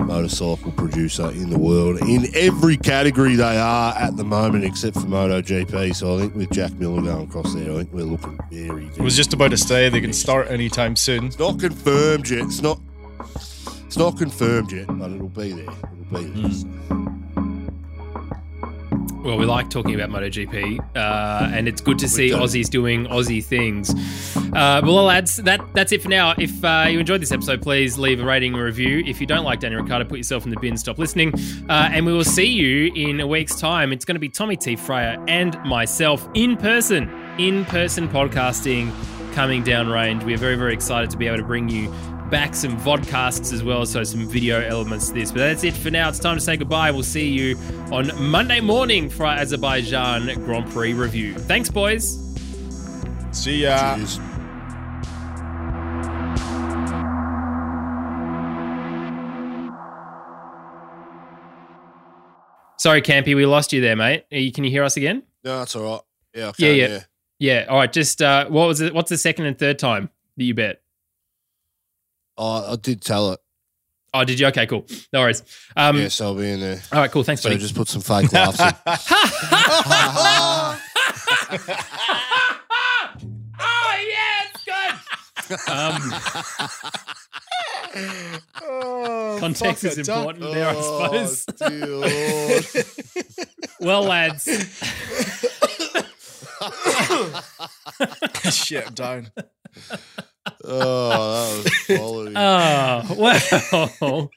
[0.00, 5.06] motorcycle producer in the world in every category they are at the moment, except for
[5.06, 5.94] MotoGP.
[5.94, 8.90] So I think with Jack Miller going across there, I think we're looking very.
[8.98, 11.26] I was just about to say they can start anytime soon.
[11.26, 12.40] It's not confirmed yet.
[12.42, 12.80] It's not.
[13.86, 15.64] It's not confirmed yet, but it'll be there.
[15.64, 16.48] It'll be there.
[16.48, 17.29] Hmm.
[19.22, 22.30] Well, we like talking about MotoGP, uh, and it's good to see.
[22.30, 23.94] Aussies doing Aussie things.
[24.54, 26.34] Uh, well, lads, that that's it for now.
[26.38, 29.02] If uh, you enjoyed this episode, please leave a rating and review.
[29.06, 31.34] If you don't like Daniel Ricciardo, put yourself in the bin, stop listening,
[31.68, 33.92] uh, and we will see you in a week's time.
[33.92, 34.74] It's going to be Tommy T.
[34.74, 38.90] Freya and myself in person, in person podcasting
[39.34, 40.24] coming downrange.
[40.24, 41.92] We are very, very excited to be able to bring you
[42.30, 45.30] back some vodcasts as well, so some video elements to this.
[45.32, 46.08] But that's it for now.
[46.08, 46.90] It's time to say goodbye.
[46.90, 47.56] We'll see you
[47.90, 51.34] on Monday morning for our Azerbaijan Grand Prix review.
[51.34, 52.16] Thanks, boys.
[53.32, 53.96] See ya.
[53.96, 54.20] Cheers.
[62.78, 64.24] Sorry, Campy, we lost you there, mate.
[64.32, 65.22] Are you- Can you hear us again?
[65.44, 66.00] No, that's all right.
[66.34, 66.86] Yeah, I Yeah, can, yeah.
[66.88, 67.00] yeah.
[67.42, 67.64] Yeah.
[67.68, 67.90] All right.
[67.92, 68.92] Just uh, what was it?
[68.94, 70.82] What's the second and third time that you bet?
[72.42, 73.40] Oh, I did tell it.
[74.14, 74.46] Oh, did you?
[74.46, 74.86] Okay, cool.
[75.12, 75.42] No worries.
[75.76, 76.80] Um, yeah, so I'll be in there.
[76.90, 77.22] All right, cool.
[77.22, 77.60] Thanks, So buddy.
[77.60, 78.66] just put some fake laughs in.
[83.60, 84.94] oh yeah, it's good.
[85.70, 86.14] Um,
[88.62, 90.28] Oh, context is it, Doc.
[90.36, 91.44] important there, I Oh, suppose.
[91.68, 92.66] dear Lord.
[93.80, 94.44] Well, lads,
[98.54, 99.32] Shit, I'm down.
[100.64, 102.34] Oh, that was quality.
[102.36, 103.14] Oh
[104.08, 104.30] well.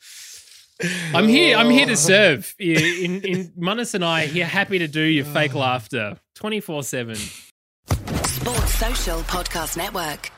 [1.14, 1.56] I'm here.
[1.56, 2.54] I'm here to serve.
[2.60, 5.60] In in Munnis and I here, happy to do your fake ah.
[5.60, 7.16] laughter, twenty four seven.
[7.86, 10.33] Sports Social Podcast Network.